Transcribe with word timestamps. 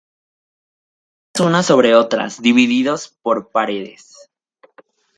Losas 1.35 1.45
unas 1.47 1.65
sobre 1.67 1.93
otras, 1.93 2.41
divididos 2.41 3.19
por 3.21 3.51
paredes. 3.51 4.31